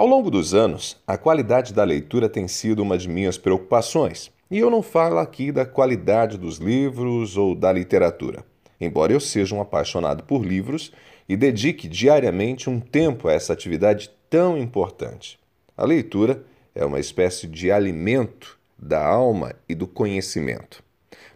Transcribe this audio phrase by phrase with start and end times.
[0.00, 4.30] Ao longo dos anos, a qualidade da leitura tem sido uma de minhas preocupações.
[4.50, 8.42] E eu não falo aqui da qualidade dos livros ou da literatura.
[8.80, 10.90] Embora eu seja um apaixonado por livros
[11.28, 15.38] e dedique diariamente um tempo a essa atividade tão importante.
[15.76, 16.42] A leitura
[16.74, 20.82] é uma espécie de alimento da alma e do conhecimento.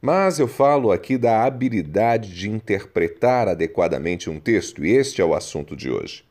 [0.00, 5.34] Mas eu falo aqui da habilidade de interpretar adequadamente um texto, e este é o
[5.34, 6.22] assunto de hoje.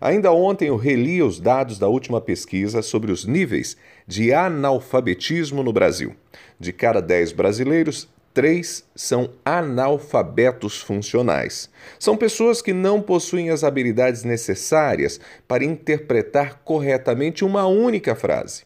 [0.00, 5.72] Ainda ontem eu reli os dados da última pesquisa sobre os níveis de analfabetismo no
[5.72, 6.14] Brasil.
[6.58, 11.70] De cada 10 brasileiros, três são analfabetos funcionais.
[11.98, 18.64] São pessoas que não possuem as habilidades necessárias para interpretar corretamente uma única frase.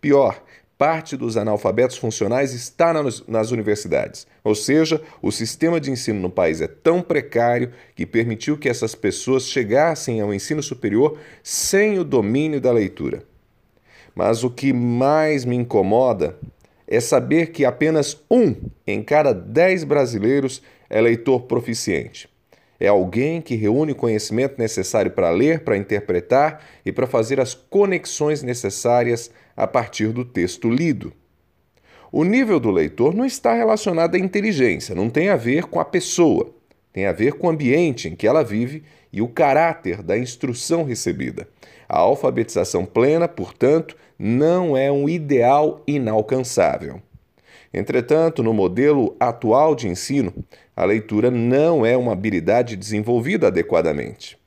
[0.00, 0.42] Pior,
[0.78, 2.94] parte dos analfabetos funcionais está
[3.26, 4.28] nas universidades.
[4.44, 8.94] Ou seja, o sistema de ensino no país é tão precário que permitiu que essas
[8.94, 13.24] pessoas chegassem ao ensino superior sem o domínio da leitura.
[14.14, 16.38] Mas o que mais me incomoda
[16.86, 18.54] é saber que apenas um
[18.86, 22.28] em cada dez brasileiros é leitor proficiente.
[22.80, 27.54] É alguém que reúne o conhecimento necessário para ler, para interpretar e para fazer as
[27.54, 31.12] conexões necessárias a partir do texto lido.
[32.12, 35.84] O nível do leitor não está relacionado à inteligência, não tem a ver com a
[35.84, 36.54] pessoa,
[36.92, 40.84] tem a ver com o ambiente em que ela vive e o caráter da instrução
[40.84, 41.48] recebida.
[41.88, 47.02] A alfabetização plena, portanto, não é um ideal inalcançável.
[47.72, 50.32] Entretanto, no modelo atual de ensino,
[50.78, 54.38] a leitura não é uma habilidade desenvolvida adequadamente.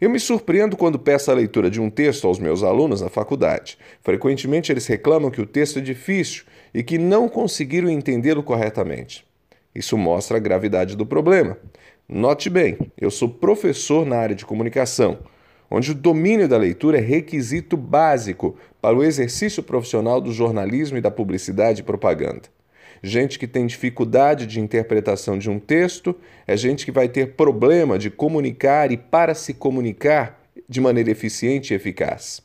[0.00, 3.76] Eu me surpreendo quando peço a leitura de um texto aos meus alunos na faculdade.
[4.00, 9.22] Frequentemente eles reclamam que o texto é difícil e que não conseguiram entendê-lo corretamente.
[9.74, 11.58] Isso mostra a gravidade do problema.
[12.08, 15.18] Note bem, eu sou professor na área de comunicação,
[15.70, 21.02] onde o domínio da leitura é requisito básico para o exercício profissional do jornalismo e
[21.02, 22.55] da publicidade e propaganda.
[23.02, 26.14] Gente que tem dificuldade de interpretação de um texto
[26.46, 31.72] é gente que vai ter problema de comunicar e para se comunicar de maneira eficiente
[31.72, 32.42] e eficaz.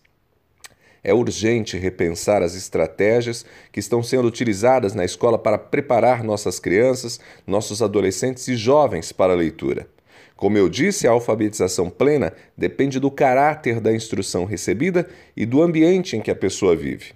[1.04, 7.20] É urgente repensar as estratégias que estão sendo utilizadas na escola para preparar nossas crianças,
[7.48, 9.88] nossos adolescentes e jovens para a leitura.
[10.36, 16.16] Como eu disse, a alfabetização plena depende do caráter da instrução recebida e do ambiente
[16.16, 17.14] em que a pessoa vive.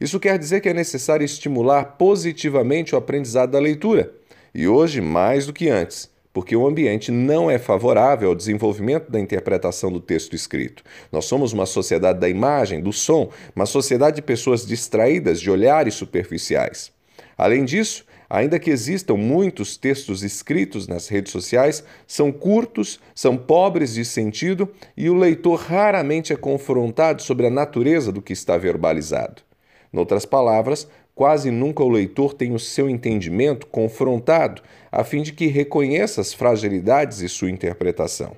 [0.00, 4.12] Isso quer dizer que é necessário estimular positivamente o aprendizado da leitura,
[4.54, 9.18] e hoje mais do que antes, porque o ambiente não é favorável ao desenvolvimento da
[9.18, 10.82] interpretação do texto escrito.
[11.10, 15.94] Nós somos uma sociedade da imagem, do som, uma sociedade de pessoas distraídas, de olhares
[15.94, 16.92] superficiais.
[17.38, 23.94] Além disso, ainda que existam muitos textos escritos nas redes sociais, são curtos, são pobres
[23.94, 29.45] de sentido e o leitor raramente é confrontado sobre a natureza do que está verbalizado.
[29.92, 35.46] Noutras palavras, quase nunca o leitor tem o seu entendimento confrontado, a fim de que
[35.46, 38.36] reconheça as fragilidades e sua interpretação.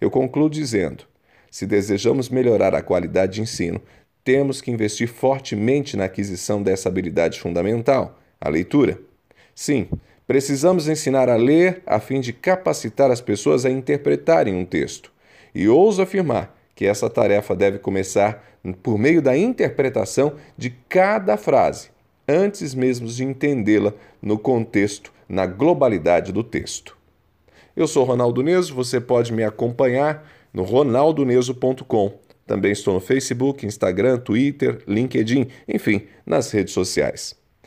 [0.00, 1.04] Eu concluo dizendo:
[1.50, 3.80] se desejamos melhorar a qualidade de ensino,
[4.24, 8.98] temos que investir fortemente na aquisição dessa habilidade fundamental, a leitura.
[9.54, 9.88] Sim,
[10.26, 15.12] precisamos ensinar a ler a fim de capacitar as pessoas a interpretarem um texto.
[15.54, 18.44] E ouso afirmar que essa tarefa deve começar
[18.82, 21.90] por meio da interpretação de cada frase,
[22.28, 26.96] antes mesmo de entendê-la no contexto, na globalidade do texto.
[27.76, 32.18] Eu sou Ronaldo Neso, você pode me acompanhar no ronaldoneso.com.
[32.46, 37.43] Também estou no Facebook, Instagram, Twitter, LinkedIn, enfim, nas redes sociais.